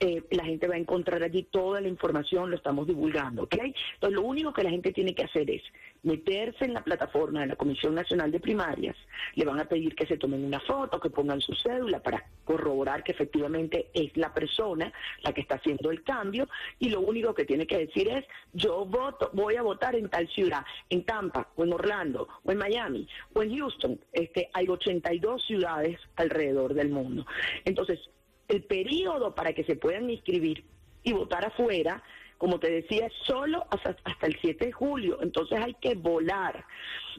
eh, 0.00 0.22
la 0.30 0.44
gente 0.44 0.68
va 0.68 0.74
a 0.74 0.78
encontrar 0.78 1.22
allí 1.22 1.42
toda 1.44 1.80
la 1.80 1.88
información, 1.88 2.50
lo 2.50 2.56
estamos 2.56 2.86
divulgando, 2.86 3.44
¿ok? 3.44 3.54
Entonces 3.54 4.16
lo 4.16 4.22
único 4.22 4.52
que 4.52 4.62
la 4.62 4.70
gente 4.70 4.92
tiene 4.92 5.14
que 5.14 5.24
hacer 5.24 5.50
es 5.50 5.62
meterse 6.04 6.64
en 6.64 6.74
la 6.74 6.84
plataforma 6.84 7.40
de 7.40 7.48
la 7.48 7.56
Comisión 7.56 7.94
Nacional 7.94 8.30
de 8.30 8.40
Primarias, 8.40 8.96
le 9.34 9.44
van 9.44 9.58
a 9.60 9.64
pedir 9.64 9.94
que 9.94 10.06
se 10.06 10.16
tomen 10.16 10.44
una 10.44 10.60
foto, 10.60 11.00
que 11.00 11.10
pongan 11.10 11.40
su 11.40 11.54
cédula 11.54 12.00
para 12.00 12.24
corroborar 12.44 13.02
que 13.02 13.12
efectivamente 13.12 13.90
es 13.94 14.16
la 14.16 14.32
persona 14.32 14.92
la 15.22 15.32
que 15.32 15.40
está 15.40 15.56
haciendo 15.56 15.90
el 15.90 16.02
cambio 16.02 16.48
y 16.78 16.90
lo 16.90 17.00
único 17.00 17.34
que 17.34 17.44
tiene 17.44 17.66
que 17.66 17.78
decir 17.78 18.08
es 18.08 18.24
yo 18.52 18.84
voto, 18.84 19.30
voy 19.32 19.56
a 19.56 19.62
votar 19.62 19.96
en 19.96 20.08
tal 20.08 20.28
ciudad, 20.28 20.64
en 20.90 21.04
Tampa 21.04 21.48
o 21.56 21.64
en 21.64 21.72
Orlando 21.72 22.28
o 22.44 22.52
en 22.52 22.58
Miami 22.58 23.08
o 23.32 23.42
en 23.42 23.56
Houston, 23.56 23.98
este 24.12 24.50
hay 24.52 24.68
82 24.68 25.42
ciudades 25.44 25.98
alrededor 26.16 26.74
del 26.74 26.90
mundo. 26.90 27.26
Entonces, 27.64 27.98
el 28.48 28.62
periodo 28.64 29.34
para 29.34 29.52
que 29.52 29.64
se 29.64 29.76
puedan 29.76 30.10
inscribir 30.10 30.64
y 31.02 31.12
votar 31.12 31.44
afuera 31.44 32.02
como 32.38 32.58
te 32.58 32.70
decía, 32.70 33.08
solo 33.24 33.66
hasta, 33.70 33.96
el 34.26 34.36
7 34.40 34.66
de 34.66 34.72
julio. 34.72 35.18
Entonces 35.22 35.58
hay 35.60 35.74
que 35.74 35.94
volar. 35.94 36.64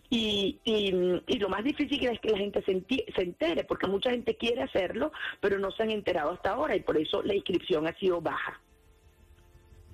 Y, 0.09 0.59
y, 0.63 0.91
lo 1.39 1.49
más 1.49 1.63
difícil 1.63 2.05
es 2.07 2.19
que 2.19 2.29
la 2.29 2.37
gente 2.37 2.61
se, 2.63 2.83
se 3.13 3.21
entere, 3.21 3.63
porque 3.63 3.87
mucha 3.87 4.11
gente 4.11 4.35
quiere 4.35 4.61
hacerlo, 4.61 5.11
pero 5.41 5.57
no 5.57 5.71
se 5.71 5.83
han 5.83 5.91
enterado 5.91 6.31
hasta 6.31 6.51
ahora 6.51 6.75
y 6.75 6.81
por 6.81 6.97
eso 6.97 7.23
la 7.23 7.33
inscripción 7.33 7.87
ha 7.87 7.97
sido 7.97 8.21
baja. 8.21 8.61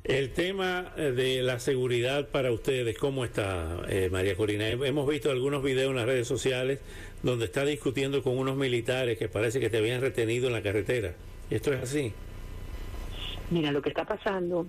El 0.04 0.34
tema 0.34 0.94
eh, 0.98 1.12
de 1.12 1.44
la 1.44 1.60
seguridad 1.60 2.28
para 2.30 2.52
ustedes, 2.52 2.98
¿cómo 2.98 3.24
está, 3.24 3.84
eh, 3.88 4.10
María 4.12 4.36
Corina? 4.36 4.68
Hemos 4.68 5.08
visto 5.08 5.30
algunos 5.30 5.62
videos 5.62 5.92
en 5.92 5.98
las 5.98 6.08
redes 6.08 6.28
sociales 6.28 6.80
donde 7.22 7.46
está 7.46 7.64
discutiendo 7.66 8.24
con 8.24 8.38
unos 8.38 8.58
militares 8.58 9.20
que 9.20 9.30
parece 9.30 9.60
que 9.60 9.70
te 9.70 9.78
habían 9.78 10.02
retenido 10.02 10.48
en 10.48 10.54
la 10.54 10.64
carretera. 10.64 11.14
¿Esto 11.52 11.72
es 11.72 11.84
así? 11.84 12.14
Mira, 13.52 13.72
lo 13.72 13.82
que 13.82 13.90
está 13.90 14.06
pasando 14.06 14.66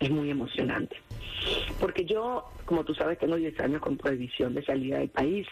es 0.00 0.10
muy 0.10 0.30
emocionante. 0.30 0.96
Porque 1.80 2.04
yo, 2.04 2.44
como 2.64 2.84
tú 2.84 2.94
sabes, 2.94 3.18
tengo 3.18 3.36
10 3.36 3.58
años 3.60 3.80
con 3.80 3.96
prohibición 3.96 4.54
de 4.54 4.64
salida 4.64 4.98
del 4.98 5.08
país 5.08 5.46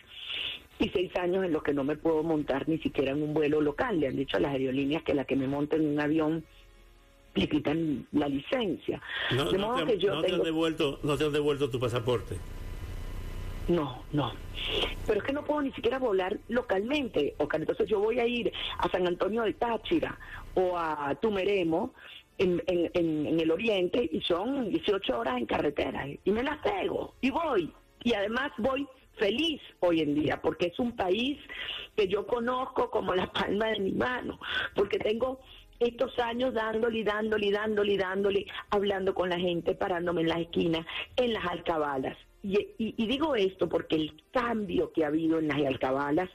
y 0.79 0.89
6 0.89 1.17
años 1.17 1.45
en 1.45 1.53
los 1.53 1.63
que 1.63 1.73
no 1.73 1.85
me 1.85 1.97
puedo 1.97 2.23
montar 2.23 2.69
ni 2.69 2.79
siquiera 2.79 3.13
en 3.13 3.23
un 3.23 3.35
vuelo 3.35 3.61
local. 3.61 4.01
Le 4.01 4.09
han 4.09 4.17
dicho 4.17 4.37
a 4.37 4.41
las 4.41 4.53
aerolíneas 4.53 5.03
que 5.03 5.15
la 5.15 5.25
que 5.25 5.37
me 5.37 5.47
monte 5.47 5.77
en 5.77 5.87
un 5.87 6.01
avión 6.01 6.45
le 7.35 7.49
quitan 7.49 8.07
la 8.13 8.29
licencia. 8.29 9.01
No, 9.35 9.49
te, 9.51 9.57
han 9.57 10.43
devuelto, 10.43 11.01
no 11.03 11.17
te 11.17 11.25
han 11.25 11.33
devuelto 11.33 11.71
tu 11.71 11.81
pasaporte. 11.81 12.37
No, 13.69 14.03
no. 14.13 14.33
Pero 15.07 15.21
es 15.21 15.25
que 15.25 15.33
no 15.33 15.43
puedo 15.43 15.63
ni 15.63 15.73
siquiera 15.73 15.99
volar 15.99 16.39
localmente. 16.49 17.35
O 17.39 17.49
entonces 17.51 17.89
yo 17.89 17.99
voy 17.99 18.21
a 18.21 18.27
ir 18.27 18.53
a 18.79 18.89
San 18.91 19.07
Antonio 19.07 19.43
de 19.43 19.55
Táchira 19.55 20.19
o 20.55 20.77
a 20.77 21.15
Tumeremo 21.17 21.95
en, 22.39 23.41
el 23.41 23.51
oriente 23.51 24.09
y 24.11 24.21
son 24.23 24.71
18 24.71 25.19
horas 25.19 25.39
en 25.39 25.47
carretera. 25.47 26.07
Y 26.25 26.31
me 26.31 26.43
las 26.43 26.59
pego 26.59 27.15
y 27.21 27.31
voy. 27.31 27.73
Y 28.03 28.15
además 28.15 28.53
voy 28.59 28.87
feliz 29.19 29.61
hoy 29.81 30.01
en 30.01 30.15
día, 30.15 30.41
porque 30.43 30.67
es 30.67 30.79
un 30.79 30.97
país 30.97 31.39
que 31.97 32.09
yo 32.09 32.27
conozco 32.27 32.91
como 32.91 33.15
la 33.15 33.33
palma 33.33 33.69
de 33.69 33.81
mi 33.81 33.93
mano, 33.93 34.41
porque 34.75 34.99
tengo 34.99 35.41
estos 35.81 36.19
años 36.19 36.55
dándole 36.55 36.99
y 36.99 37.05
dándole 37.05 37.47
y 37.47 37.53
dándole 37.53 37.93
y 37.93 37.97
dándole, 37.97 38.47
hablando 38.71 39.15
con 39.15 39.29
la 39.29 39.39
gente, 39.39 39.75
parándome 39.75 40.23
en 40.23 40.29
las 40.29 40.41
esquinas, 40.41 40.87
en 41.17 41.33
las 41.33 41.45
alcabalas. 41.47 42.17
Y, 42.43 43.07
digo 43.07 43.35
esto 43.37 43.71
porque 43.71 43.97
el 43.97 44.23
cambio 44.31 44.93
que 44.93 45.05
ha 45.05 45.09
habido 45.09 45.39
en 45.39 45.49
las 45.49 45.57
alcabalas, 45.59 46.29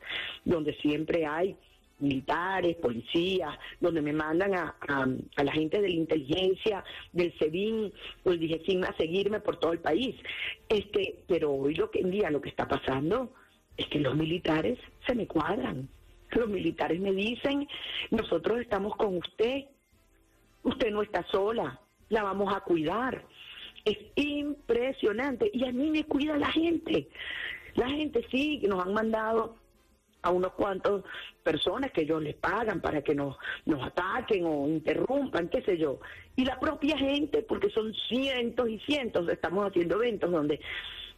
donde 0.43 0.73
siempre 0.77 1.27
hay 1.27 1.55
militares, 1.99 2.75
policías, 2.77 3.57
donde 3.79 4.01
me 4.01 4.13
mandan 4.13 4.55
a, 4.55 4.75
a, 4.87 5.43
la 5.43 5.51
gente 5.51 5.81
de 5.81 5.89
la 5.89 5.95
inteligencia, 5.95 6.83
del 7.11 7.37
SEBIN 7.37 7.91
o 8.23 8.31
el 8.31 8.39
DIGESIN 8.39 8.85
a 8.85 8.95
seguirme 8.97 9.39
por 9.39 9.57
todo 9.57 9.73
el 9.73 9.79
país. 9.79 10.15
Este, 10.67 11.23
pero 11.27 11.51
hoy 11.51 11.75
lo 11.75 11.89
que 11.91 11.99
en 11.99 12.11
día 12.11 12.29
lo 12.29 12.41
que 12.41 12.49
está 12.49 12.67
pasando 12.67 13.33
es 13.77 13.87
que 13.87 13.99
los 13.99 14.15
militares 14.15 14.77
se 15.07 15.15
me 15.15 15.27
cuadran. 15.27 15.89
Los 16.31 16.49
militares 16.49 16.99
me 16.99 17.11
dicen, 17.11 17.67
nosotros 18.11 18.59
estamos 18.59 18.95
con 18.95 19.17
usted, 19.17 19.65
usted 20.63 20.91
no 20.91 21.01
está 21.01 21.25
sola, 21.31 21.79
la 22.09 22.23
vamos 22.23 22.53
a 22.53 22.61
cuidar. 22.61 23.25
Es 23.85 23.97
impresionante 24.15 25.49
y 25.53 25.65
a 25.65 25.71
mí 25.71 25.89
me 25.89 26.03
cuida 26.03 26.37
la 26.37 26.51
gente. 26.51 27.07
La 27.75 27.89
gente 27.89 28.25
sí, 28.29 28.59
nos 28.67 28.85
han 28.85 28.93
mandado 28.93 29.55
a 30.21 30.31
unos 30.31 30.53
cuantos 30.53 31.03
personas 31.43 31.91
que 31.91 32.01
ellos 32.01 32.21
les 32.21 32.35
pagan 32.35 32.81
para 32.81 33.01
que 33.01 33.15
nos, 33.15 33.37
nos 33.65 33.81
ataquen 33.83 34.45
o 34.45 34.67
interrumpan, 34.67 35.49
qué 35.49 35.61
sé 35.61 35.77
yo. 35.77 35.99
Y 36.35 36.45
la 36.45 36.59
propia 36.59 36.97
gente, 36.97 37.41
porque 37.43 37.69
son 37.69 37.93
cientos 37.93 38.69
y 38.69 38.79
cientos, 38.79 39.27
estamos 39.29 39.67
haciendo 39.67 39.95
eventos 39.95 40.31
donde 40.31 40.59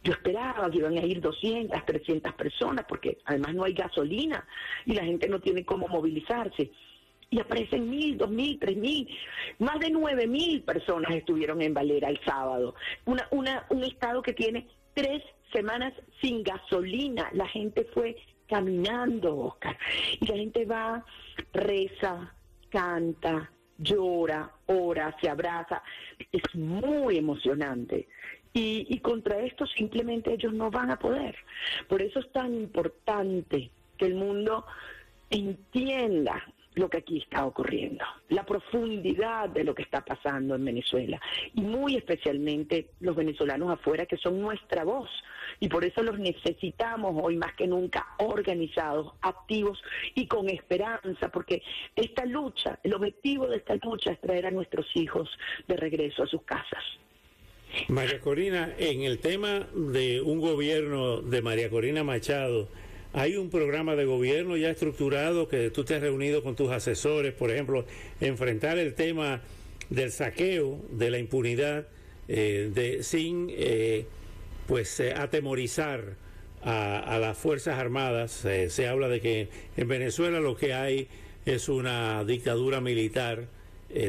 yo 0.04 0.12
esperaba 0.12 0.70
que 0.70 0.78
iban 0.78 0.98
a 0.98 1.04
ir 1.04 1.20
200, 1.20 1.84
300 1.84 2.34
personas, 2.34 2.84
porque 2.88 3.18
además 3.24 3.54
no 3.54 3.64
hay 3.64 3.72
gasolina 3.72 4.46
y 4.84 4.94
la 4.94 5.04
gente 5.04 5.28
no 5.28 5.40
tiene 5.40 5.64
cómo 5.64 5.88
movilizarse. 5.88 6.70
Y 7.30 7.40
aparecen 7.40 7.88
mil, 7.88 8.18
dos 8.18 8.30
mil, 8.30 8.58
tres 8.58 8.76
mil, 8.76 9.08
más 9.58 9.80
de 9.80 9.90
nueve 9.90 10.26
mil 10.26 10.62
personas 10.62 11.14
estuvieron 11.14 11.62
en 11.62 11.72
Valera 11.72 12.10
el 12.10 12.20
sábado. 12.24 12.74
Una, 13.06 13.26
una, 13.30 13.64
un 13.70 13.84
estado 13.84 14.20
que 14.20 14.34
tiene 14.34 14.68
tres 14.92 15.22
semanas 15.52 15.94
sin 16.20 16.42
gasolina. 16.42 17.30
La 17.32 17.46
gente 17.46 17.86
fue 17.94 18.16
caminando, 18.48 19.36
Oscar. 19.38 19.78
Y 20.20 20.26
la 20.26 20.36
gente 20.36 20.64
va, 20.64 21.04
reza, 21.52 22.34
canta, 22.70 23.50
llora, 23.78 24.50
ora, 24.66 25.16
se 25.20 25.28
abraza. 25.28 25.82
Es 26.30 26.42
muy 26.54 27.18
emocionante. 27.18 28.08
Y, 28.52 28.86
y 28.88 28.98
contra 28.98 29.40
esto 29.40 29.66
simplemente 29.66 30.32
ellos 30.34 30.52
no 30.52 30.70
van 30.70 30.90
a 30.90 30.98
poder. 30.98 31.36
Por 31.88 32.02
eso 32.02 32.20
es 32.20 32.30
tan 32.32 32.54
importante 32.54 33.70
que 33.96 34.06
el 34.06 34.14
mundo 34.14 34.66
entienda 35.30 36.44
lo 36.74 36.88
que 36.88 36.98
aquí 36.98 37.18
está 37.18 37.44
ocurriendo, 37.44 38.04
la 38.28 38.44
profundidad 38.44 39.48
de 39.50 39.64
lo 39.64 39.74
que 39.74 39.82
está 39.82 40.04
pasando 40.04 40.54
en 40.54 40.64
Venezuela 40.64 41.20
y 41.54 41.60
muy 41.60 41.96
especialmente 41.96 42.90
los 43.00 43.14
venezolanos 43.14 43.70
afuera 43.70 44.06
que 44.06 44.16
son 44.16 44.40
nuestra 44.40 44.84
voz 44.84 45.10
y 45.60 45.68
por 45.68 45.84
eso 45.84 46.02
los 46.02 46.18
necesitamos 46.18 47.14
hoy 47.22 47.36
más 47.36 47.54
que 47.54 47.66
nunca 47.66 48.06
organizados, 48.18 49.12
activos 49.20 49.82
y 50.14 50.26
con 50.26 50.48
esperanza 50.48 51.30
porque 51.30 51.62
esta 51.94 52.24
lucha, 52.24 52.78
el 52.82 52.94
objetivo 52.94 53.46
de 53.48 53.58
esta 53.58 53.74
lucha 53.76 54.12
es 54.12 54.20
traer 54.20 54.46
a 54.46 54.50
nuestros 54.50 54.86
hijos 54.94 55.28
de 55.68 55.76
regreso 55.76 56.22
a 56.22 56.26
sus 56.26 56.42
casas. 56.42 56.82
María 57.88 58.20
Corina, 58.20 58.74
en 58.78 59.02
el 59.02 59.18
tema 59.18 59.66
de 59.74 60.20
un 60.20 60.40
gobierno 60.40 61.22
de 61.22 61.40
María 61.40 61.70
Corina 61.70 62.04
Machado, 62.04 62.68
hay 63.12 63.36
un 63.36 63.50
programa 63.50 63.94
de 63.94 64.04
gobierno 64.04 64.56
ya 64.56 64.70
estructurado 64.70 65.48
que 65.48 65.70
tú 65.70 65.84
te 65.84 65.94
has 65.94 66.00
reunido 66.00 66.42
con 66.42 66.56
tus 66.56 66.70
asesores, 66.70 67.34
por 67.34 67.50
ejemplo, 67.50 67.84
enfrentar 68.20 68.78
el 68.78 68.94
tema 68.94 69.42
del 69.90 70.10
saqueo, 70.10 70.80
de 70.90 71.10
la 71.10 71.18
impunidad, 71.18 71.86
eh, 72.28 72.70
de, 72.72 73.02
sin 73.02 73.48
eh, 73.50 74.06
pues 74.66 74.98
eh, 75.00 75.12
atemorizar 75.12 76.16
a, 76.64 77.18
las 77.20 77.36
Fuerzas 77.36 77.78
Armadas. 77.78 78.46
se 78.68 78.88
habla 78.88 79.08
de 79.08 79.20
que 79.20 79.48
en 79.76 79.88
Venezuela 79.88 80.38
lo 80.38 80.56
que 80.56 80.72
hay 80.72 81.08
es 81.44 81.68
una 81.68 82.22
dictadura 82.24 82.80
militar 82.80 83.48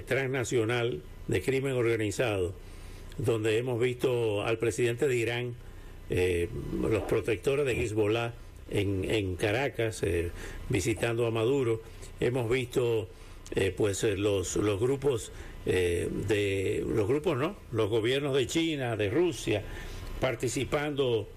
transnacional 0.05 1.01
de 1.27 1.41
crimen 1.41 1.74
organizado, 1.74 2.53
donde 3.17 3.57
hemos 3.57 3.81
visto 3.81 4.43
al 4.43 4.60
presidente 4.60 5.07
de 5.07 5.15
Irán, 5.15 5.55
los 6.79 7.01
protectores 7.03 7.65
de 7.65 7.83
Hezbollah, 7.83 8.33
en, 8.74 9.06
en 9.10 9.36
Caracas 9.36 10.03
eh, 10.03 10.32
visitando 10.70 11.25
a 11.25 11.32
Maduro. 11.32 11.82
Hemos 12.20 12.50
visto 12.50 13.08
eh, 13.56 13.74
pues 13.75 14.03
eh, 14.03 14.18
los, 14.18 14.56
los 14.58 14.80
grupos 14.80 15.32
de 15.65 16.84
los 16.86 17.08
grupos 17.08 17.38
no, 17.38 17.56
los 17.72 17.89
gobiernos 17.89 18.36
de 18.36 18.48
China, 18.48 18.98
de 18.98 19.10
Rusia 19.10 19.63
participando 20.20 21.30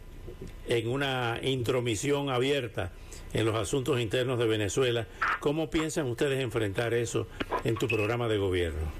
en 0.68 0.88
una 0.88 1.38
intromisión 1.42 2.28
abierta 2.28 2.90
en 3.32 3.44
los 3.44 3.54
asuntos 3.54 4.00
internos 4.00 4.40
de 4.40 4.46
Venezuela. 4.46 5.06
¿Cómo 5.38 5.70
piensan 5.70 6.06
ustedes 6.06 6.42
enfrentar 6.42 6.92
eso 6.92 7.28
en 7.62 7.76
tu 7.76 7.86
programa 7.86 8.26
de 8.26 8.38
gobierno? 8.38 8.90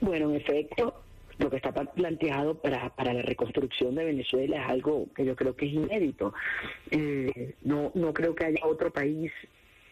Bueno, 0.00 0.30
en 0.30 0.36
efecto, 0.36 0.99
lo 1.40 1.50
que 1.50 1.56
está 1.56 1.72
planteado 1.72 2.54
para, 2.54 2.90
para 2.90 3.14
la 3.14 3.22
reconstrucción 3.22 3.94
de 3.94 4.04
Venezuela 4.04 4.62
es 4.62 4.68
algo 4.68 5.06
que 5.14 5.24
yo 5.24 5.34
creo 5.34 5.56
que 5.56 5.66
es 5.66 5.72
inédito. 5.72 6.34
Eh, 6.90 7.54
no, 7.62 7.90
no 7.94 8.12
creo 8.12 8.34
que 8.34 8.46
haya 8.46 8.60
otro 8.66 8.92
país 8.92 9.32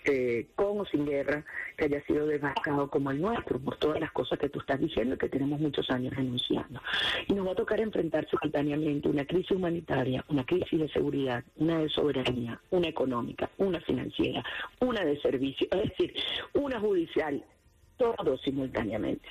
eh, 0.04 0.46
con 0.54 0.80
o 0.80 0.86
sin 0.86 1.04
guerra 1.04 1.44
que 1.76 1.86
haya 1.86 2.02
sido 2.04 2.26
devastado 2.26 2.88
como 2.88 3.10
el 3.10 3.20
nuestro, 3.20 3.58
por 3.58 3.76
todas 3.76 4.00
las 4.00 4.12
cosas 4.12 4.38
que 4.38 4.48
tú 4.48 4.60
estás 4.60 4.78
diciendo 4.78 5.14
y 5.14 5.18
que 5.18 5.28
tenemos 5.28 5.58
muchos 5.60 5.90
años 5.90 6.14
denunciando. 6.16 6.80
Y 7.26 7.32
nos 7.32 7.46
va 7.46 7.52
a 7.52 7.56
tocar 7.56 7.80
enfrentar 7.80 8.26
simultáneamente 8.28 9.08
una 9.08 9.24
crisis 9.24 9.50
humanitaria, 9.50 10.24
una 10.28 10.44
crisis 10.44 10.78
de 10.78 10.88
seguridad, 10.88 11.44
una 11.56 11.78
de 11.78 11.88
soberanía, 11.88 12.60
una 12.70 12.88
económica, 12.88 13.50
una 13.58 13.80
financiera, 13.80 14.44
una 14.80 15.04
de 15.04 15.20
servicio, 15.20 15.66
es 15.72 15.90
decir, 15.90 16.14
una 16.54 16.78
judicial, 16.78 17.42
todo 17.96 18.38
simultáneamente 18.38 19.28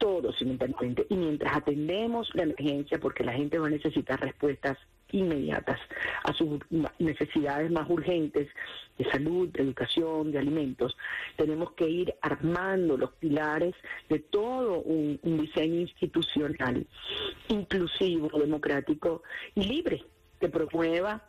todo 0.00 0.32
simultáneamente. 0.32 1.06
Y 1.10 1.14
mientras 1.14 1.54
atendemos 1.56 2.28
la 2.34 2.44
emergencia, 2.44 2.98
porque 2.98 3.22
la 3.22 3.34
gente 3.34 3.58
va 3.58 3.68
a 3.68 3.70
necesitar 3.70 4.18
respuestas 4.18 4.78
inmediatas 5.12 5.78
a 6.24 6.32
sus 6.32 6.60
necesidades 6.98 7.70
más 7.70 7.88
urgentes 7.90 8.48
de 8.96 9.04
salud, 9.10 9.48
de 9.50 9.62
educación, 9.62 10.32
de 10.32 10.38
alimentos, 10.38 10.96
tenemos 11.36 11.72
que 11.72 11.88
ir 11.88 12.14
armando 12.22 12.96
los 12.96 13.12
pilares 13.12 13.74
de 14.08 14.20
todo 14.20 14.80
un, 14.80 15.18
diseño 15.22 15.80
institucional 15.80 16.86
inclusivo, 17.48 18.30
democrático 18.38 19.22
y 19.54 19.64
libre, 19.64 20.04
que 20.40 20.48
promueva 20.48 21.22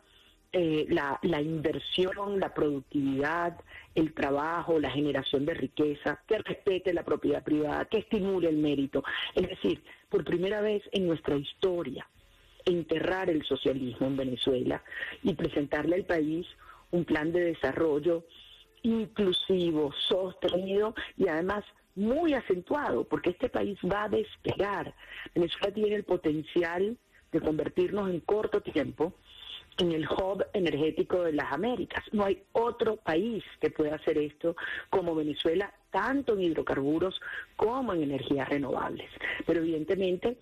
eh, 0.52 0.86
la, 0.90 1.18
la, 1.22 1.40
inversión, 1.40 2.38
la 2.38 2.52
productividad, 2.52 3.58
el 3.94 4.12
trabajo, 4.12 4.78
la 4.78 4.90
generación 4.90 5.46
de 5.46 5.54
riqueza, 5.54 6.20
que 6.26 6.38
respete 6.38 6.92
la 6.92 7.04
propiedad 7.04 7.42
privada, 7.42 7.86
que 7.86 7.98
estimule 7.98 8.48
el 8.48 8.58
mérito. 8.58 9.02
Es 9.34 9.48
decir, 9.48 9.82
por 10.10 10.24
primera 10.24 10.60
vez 10.60 10.82
en 10.92 11.06
nuestra 11.06 11.36
historia, 11.36 12.06
enterrar 12.66 13.30
el 13.30 13.42
socialismo 13.44 14.06
en 14.06 14.16
Venezuela 14.16 14.82
y 15.22 15.34
presentarle 15.34 15.96
al 15.96 16.04
país 16.04 16.46
un 16.90 17.04
plan 17.04 17.32
de 17.32 17.44
desarrollo 17.44 18.24
inclusivo, 18.82 19.92
sostenido 20.08 20.94
y 21.16 21.28
además 21.28 21.64
muy 21.94 22.34
acentuado, 22.34 23.04
porque 23.04 23.30
este 23.30 23.48
país 23.48 23.78
va 23.90 24.04
a 24.04 24.08
despegar. 24.08 24.94
Venezuela 25.34 25.72
tiene 25.72 25.94
el 25.94 26.04
potencial 26.04 26.96
de 27.32 27.40
convertirnos 27.40 28.10
en 28.10 28.20
corto 28.20 28.60
tiempo 28.60 29.14
en 29.82 29.92
el 29.92 30.06
hub 30.06 30.44
energético 30.52 31.22
de 31.24 31.32
las 31.32 31.52
Américas. 31.52 32.04
No 32.12 32.24
hay 32.24 32.42
otro 32.52 32.96
país 32.96 33.42
que 33.60 33.70
pueda 33.70 33.96
hacer 33.96 34.16
esto 34.16 34.56
como 34.90 35.14
Venezuela, 35.14 35.72
tanto 35.90 36.34
en 36.34 36.42
hidrocarburos 36.42 37.20
como 37.56 37.92
en 37.92 38.04
energías 38.04 38.48
renovables. 38.48 39.10
Pero 39.44 39.60
evidentemente 39.60 40.38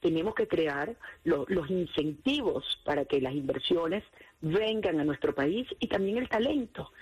tenemos 0.00 0.34
que 0.34 0.46
crear 0.46 0.94
los 1.24 1.70
incentivos 1.70 2.64
para 2.84 3.04
que 3.04 3.20
las 3.20 3.34
inversiones 3.34 4.04
vengan 4.40 5.00
a 5.00 5.04
nuestro 5.04 5.34
país 5.34 5.66
y 5.80 5.88
también 5.88 6.18
el 6.18 6.28
talento. 6.28 6.92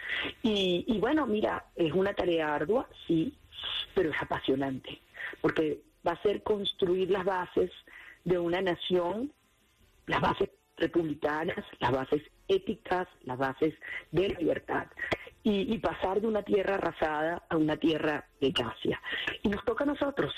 Y, 0.43 0.85
y 0.87 0.99
bueno, 0.99 1.27
mira, 1.27 1.67
es 1.77 1.93
una 1.93 2.15
tarea 2.15 2.55
ardua, 2.55 2.89
sí, 3.07 3.35
pero 3.95 4.11
es 4.11 4.17
apasionante, 4.23 4.99
porque 5.41 5.81
va 6.07 6.13
a 6.13 6.23
ser 6.23 6.43
construir 6.43 7.11
las 7.11 7.25
bases 7.25 7.71
de 8.25 8.39
una 8.39 8.63
nación, 8.63 9.33
las 10.07 10.21
bases 10.21 10.49
republicanas, 10.77 11.65
las 11.81 11.93
bases 11.93 12.23
éticas, 12.49 13.09
las 13.25 13.39
bases 13.39 13.75
de 14.11 14.29
la 14.29 14.39
libertad, 14.39 14.87
y, 15.45 15.77
pasar 15.79 16.21
de 16.21 16.29
una 16.29 16.43
tierra 16.43 16.77
arrasada 16.77 17.43
a 17.49 17.57
una 17.57 17.77
tierra 17.77 18.25
de 18.41 18.53
gracia. 18.53 19.01
Y 19.43 19.49
nos 19.49 19.65
toca 19.65 19.83
a 19.83 19.89
nosotros. 19.89 20.33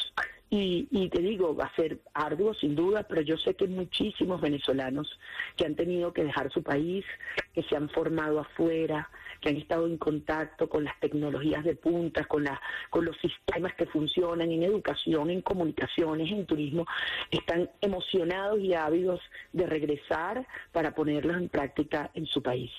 Y, 0.57 0.87
y, 0.93 1.09
te 1.09 1.21
digo, 1.21 1.57
va 1.57 1.65
a 1.65 1.75
ser 1.75 1.99
arduo 2.13 2.55
sin 2.55 2.77
duda, 2.77 3.03
pero 3.03 3.23
yo 3.23 3.37
sé 3.37 3.55
que 3.55 3.67
muchísimos 3.67 4.41
venezolanos 4.41 5.19
que 5.57 5.67
han 5.67 5.75
tenido 5.75 6.13
que 6.13 6.23
dejar 6.23 6.53
su 6.53 6.63
país, 6.63 7.05
que 7.53 7.65
se 7.65 7.75
han 7.75 7.89
formado 7.89 8.39
afuera, 8.39 9.11
que 9.41 9.49
han 9.49 9.57
estado 9.57 9.89
en 9.89 9.99
contacto 9.99 10.69
con 10.69 10.85
las 10.85 10.99
tecnologías 11.01 11.65
de 11.65 11.75
punta, 11.75 12.25
con, 12.27 12.45
la, 12.45 12.61
con 12.89 13.05
los 13.05 13.17
sistemas 13.17 13.75
que 13.75 13.87
funcionan 13.87 14.53
en 14.53 14.63
educación, 14.63 15.29
en 15.29 15.43
comunicaciones, 15.43 16.31
en 16.31 16.47
turismo, 16.47 16.87
están 17.33 17.69
emocionados 17.81 18.61
y 18.61 18.75
ávidos 18.75 19.21
de 19.53 19.67
regresar 19.67 20.47
para 20.71 20.95
ponerlos 20.95 21.37
en 21.37 21.49
práctica 21.49 22.13
en 22.15 22.27
su 22.27 22.41
país. 22.41 22.71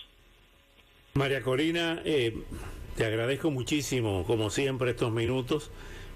María 1.15 1.41
Corina, 1.41 2.01
eh, 2.05 2.34
te 2.96 3.03
agradezco 3.03 3.51
muchísimo, 3.51 4.24
como 4.25 4.50
siempre, 4.50 4.91
estos 4.91 5.12
minutos. 5.12 5.72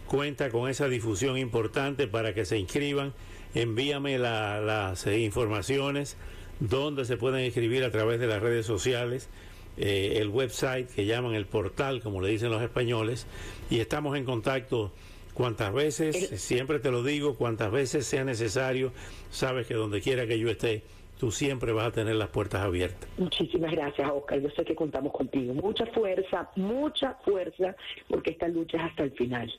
Cuenta 0.09 0.49
con 0.49 0.67
esa 0.67 0.87
difusión 0.87 1.37
importante 1.37 2.07
para 2.07 2.33
que 2.33 2.43
se 2.43 2.57
inscriban. 2.57 3.13
Envíame 3.53 4.17
las 4.17 5.05
eh, 5.05 5.19
informaciones 5.19 6.17
donde 6.59 7.05
se 7.05 7.15
pueden 7.15 7.45
inscribir 7.45 7.83
a 7.83 7.91
través 7.91 8.19
de 8.19 8.25
las 8.25 8.41
redes 8.41 8.65
sociales, 8.65 9.29
eh, 9.77 10.15
el 10.17 10.29
website 10.29 10.89
que 10.89 11.05
llaman 11.05 11.35
el 11.35 11.45
portal, 11.45 12.01
como 12.01 12.21
le 12.21 12.29
dicen 12.29 12.49
los 12.49 12.63
españoles, 12.63 13.27
y 13.69 13.81
estamos 13.81 14.17
en 14.17 14.25
contacto 14.25 14.91
cuantas 15.35 15.71
veces, 15.71 16.41
siempre 16.41 16.79
te 16.79 16.89
lo 16.89 17.03
digo, 17.03 17.35
cuantas 17.35 17.71
veces 17.71 18.07
sea 18.07 18.23
necesario, 18.23 18.91
sabes 19.29 19.67
que 19.67 19.75
donde 19.75 20.01
quiera 20.01 20.25
que 20.25 20.39
yo 20.39 20.49
esté, 20.49 20.81
tú 21.19 21.29
siempre 21.29 21.71
vas 21.71 21.85
a 21.85 21.91
tener 21.91 22.15
las 22.15 22.29
puertas 22.29 22.61
abiertas. 22.61 23.07
Muchísimas 23.19 23.71
gracias, 23.73 24.09
Oscar. 24.11 24.41
Yo 24.41 24.49
sé 24.49 24.65
que 24.65 24.73
contamos 24.73 25.13
contigo. 25.13 25.53
Mucha 25.53 25.85
fuerza, 25.85 26.49
mucha 26.55 27.13
fuerza, 27.23 27.75
porque 28.07 28.31
esta 28.31 28.47
lucha 28.47 28.77
es 28.77 28.83
hasta 28.85 29.03
el 29.03 29.11
final. 29.11 29.53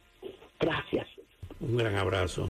Gracias. 0.61 1.07
Un 1.61 1.77
gran 1.77 1.97
abrazo. 1.97 2.39